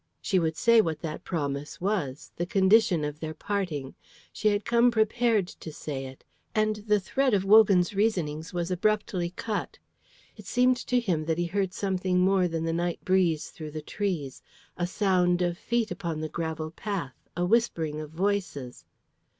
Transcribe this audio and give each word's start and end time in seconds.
She 0.19 0.39
would 0.39 0.57
say 0.57 0.81
what 0.81 0.99
that 1.01 1.23
promise 1.23 1.79
was, 1.79 2.31
the 2.35 2.47
condition 2.47 3.05
of 3.05 3.19
their 3.19 3.35
parting. 3.35 3.93
She 4.33 4.47
had 4.47 4.65
come 4.65 4.89
prepared 4.89 5.45
to 5.47 5.71
say 5.71 6.07
it 6.07 6.23
and 6.55 6.77
the 6.77 6.99
thread 6.99 7.35
of 7.35 7.45
Wogan's 7.45 7.93
reasonings 7.93 8.51
was 8.51 8.71
abruptly 8.71 9.29
cut. 9.35 9.77
It 10.35 10.47
seemed 10.47 10.77
to 10.87 10.99
him 10.99 11.25
that 11.25 11.37
he 11.37 11.45
heard 11.45 11.71
something 11.75 12.17
more 12.19 12.47
than 12.47 12.63
the 12.65 12.73
night 12.73 13.05
breeze 13.05 13.51
through 13.51 13.69
the 13.69 13.83
trees, 13.83 14.41
a 14.75 14.87
sound 14.87 15.43
of 15.43 15.55
feet 15.55 15.91
upon 15.91 16.19
the 16.19 16.29
gravel 16.29 16.71
path, 16.71 17.13
a 17.37 17.45
whispering 17.45 18.01
of 18.01 18.09
voices. 18.09 18.85